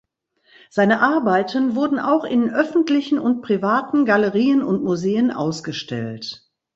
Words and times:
Seine 0.71 0.99
Arbeiten 1.01 1.75
wurden 1.75 1.99
auch 1.99 2.23
in 2.23 2.49
öffentlichen 2.49 3.19
und 3.19 3.43
privaten 3.43 4.03
Galerien 4.03 4.63
und 4.63 4.83
Museen 4.83 5.29
ausgestellt. 5.29 6.49